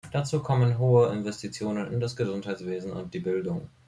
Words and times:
Dazu 0.11 0.39
kamen 0.43 0.71
hohe 0.79 1.13
Investitionen 1.13 1.93
in 1.93 1.99
das 1.99 2.15
Gesundheitswesen 2.15 2.91
und 2.91 3.13
die 3.13 3.19
Bildung. 3.19 3.69